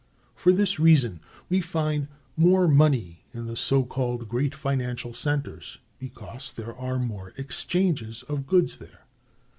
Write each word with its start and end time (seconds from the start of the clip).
For 0.33 0.51
this 0.51 0.79
reason, 0.79 1.19
we 1.47 1.61
find 1.61 2.07
more 2.35 2.67
money 2.67 3.23
in 3.35 3.45
the 3.45 3.55
so 3.55 3.83
called 3.83 4.27
great 4.27 4.55
financial 4.55 5.13
centers, 5.13 5.77
because 5.99 6.51
there 6.51 6.75
are 6.75 6.97
more 6.97 7.33
exchanges 7.37 8.23
of 8.23 8.47
goods 8.47 8.77
there. 8.77 9.05